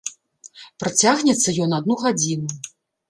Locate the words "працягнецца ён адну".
0.83-1.99